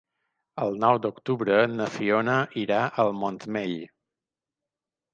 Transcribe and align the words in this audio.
El 0.63 0.79
nou 0.83 0.97
d'octubre 1.03 1.59
na 1.75 1.87
Fiona 1.97 2.39
irà 2.65 2.83
al 3.07 3.17
Montmell. 3.23 3.79